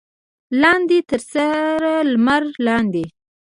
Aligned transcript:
لاندې 0.61 0.97
تر 1.09 1.21
سره 1.33 1.91
لمر 2.11 2.43
لاندې. 2.65 3.05